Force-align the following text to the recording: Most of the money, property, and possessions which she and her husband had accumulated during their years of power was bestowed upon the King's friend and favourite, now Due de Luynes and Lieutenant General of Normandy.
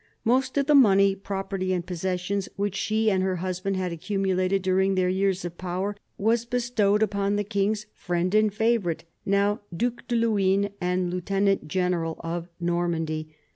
Most 0.23 0.57
of 0.57 0.65
the 0.65 0.73
money, 0.73 1.15
property, 1.15 1.71
and 1.73 1.85
possessions 1.85 2.49
which 2.55 2.73
she 2.73 3.11
and 3.11 3.21
her 3.21 3.35
husband 3.35 3.77
had 3.77 3.91
accumulated 3.91 4.63
during 4.63 4.95
their 4.95 5.09
years 5.09 5.45
of 5.45 5.59
power 5.59 5.95
was 6.17 6.43
bestowed 6.43 7.03
upon 7.03 7.35
the 7.35 7.43
King's 7.43 7.85
friend 7.93 8.33
and 8.33 8.51
favourite, 8.51 9.03
now 9.27 9.61
Due 9.77 9.93
de 10.07 10.15
Luynes 10.15 10.71
and 10.81 11.13
Lieutenant 11.13 11.67
General 11.67 12.19
of 12.23 12.49
Normandy. 12.59 13.35